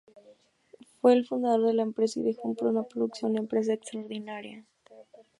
Fue 0.99 1.13
el 1.13 1.27
fundador 1.27 1.67
de 1.67 1.73
la 1.75 1.83
empresa 1.83 2.19
y 2.19 2.23
dejó 2.23 2.47
una 2.59 2.81
producción 2.81 3.35
impresa 3.35 3.73
extraordinaria. 3.73 4.65